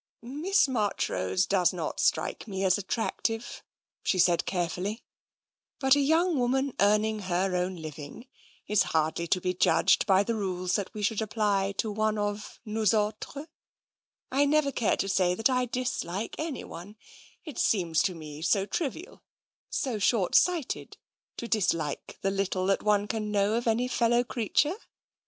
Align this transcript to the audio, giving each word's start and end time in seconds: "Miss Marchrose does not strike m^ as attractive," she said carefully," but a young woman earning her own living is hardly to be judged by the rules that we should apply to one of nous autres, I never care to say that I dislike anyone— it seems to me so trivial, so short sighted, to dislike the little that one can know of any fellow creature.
"Miss 0.23 0.67
Marchrose 0.67 1.45
does 1.45 1.71
not 1.71 1.99
strike 1.99 2.45
m^ 2.45 2.65
as 2.65 2.79
attractive," 2.79 3.61
she 4.01 4.17
said 4.17 4.47
carefully," 4.47 5.03
but 5.79 5.95
a 5.95 5.99
young 5.99 6.39
woman 6.39 6.73
earning 6.79 7.19
her 7.19 7.55
own 7.55 7.75
living 7.75 8.25
is 8.65 8.81
hardly 8.97 9.27
to 9.27 9.39
be 9.39 9.53
judged 9.53 10.07
by 10.07 10.23
the 10.23 10.33
rules 10.33 10.73
that 10.75 10.91
we 10.95 11.03
should 11.03 11.21
apply 11.21 11.73
to 11.73 11.91
one 11.91 12.17
of 12.17 12.59
nous 12.65 12.95
autres, 12.95 13.45
I 14.31 14.45
never 14.45 14.71
care 14.71 14.97
to 14.97 15.07
say 15.07 15.35
that 15.35 15.51
I 15.51 15.65
dislike 15.67 16.33
anyone— 16.39 16.95
it 17.45 17.59
seems 17.59 18.01
to 18.01 18.15
me 18.15 18.41
so 18.41 18.65
trivial, 18.65 19.21
so 19.69 19.99
short 19.99 20.33
sighted, 20.33 20.97
to 21.37 21.47
dislike 21.47 22.17
the 22.23 22.31
little 22.31 22.65
that 22.65 22.81
one 22.81 23.05
can 23.05 23.29
know 23.29 23.53
of 23.53 23.67
any 23.67 23.87
fellow 23.87 24.23
creature. 24.23 24.77